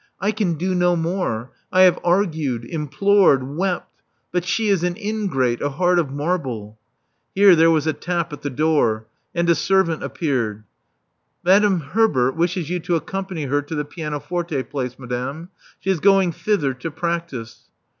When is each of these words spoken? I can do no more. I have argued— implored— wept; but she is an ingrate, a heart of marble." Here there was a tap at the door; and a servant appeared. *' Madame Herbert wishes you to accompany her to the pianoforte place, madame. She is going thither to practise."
I 0.19 0.31
can 0.31 0.55
do 0.55 0.73
no 0.73 0.95
more. 0.95 1.51
I 1.71 1.83
have 1.83 1.99
argued— 2.03 2.65
implored— 2.65 3.43
wept; 3.55 4.01
but 4.31 4.43
she 4.45 4.67
is 4.69 4.83
an 4.83 4.97
ingrate, 4.97 5.61
a 5.61 5.69
heart 5.69 5.99
of 5.99 6.09
marble." 6.09 6.79
Here 7.35 7.55
there 7.55 7.69
was 7.69 7.85
a 7.85 7.93
tap 7.93 8.33
at 8.33 8.41
the 8.41 8.49
door; 8.49 9.05
and 9.35 9.47
a 9.47 9.53
servant 9.53 10.01
appeared. 10.01 10.63
*' 11.03 11.43
Madame 11.45 11.81
Herbert 11.81 12.35
wishes 12.35 12.67
you 12.67 12.79
to 12.79 12.95
accompany 12.95 13.43
her 13.45 13.61
to 13.61 13.75
the 13.75 13.85
pianoforte 13.85 14.63
place, 14.71 14.97
madame. 14.97 15.49
She 15.79 15.91
is 15.91 15.99
going 15.99 16.31
thither 16.31 16.73
to 16.73 16.89
practise." 16.89 17.69